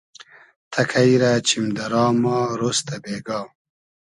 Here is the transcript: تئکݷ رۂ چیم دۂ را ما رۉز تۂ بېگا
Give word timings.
تئکݷ 0.71 1.09
رۂ 1.21 1.31
چیم 1.47 1.65
دۂ 1.77 1.85
را 1.91 2.03
ما 2.21 2.35
رۉز 2.59 2.79
تۂ 2.87 2.95
بېگا 3.03 3.39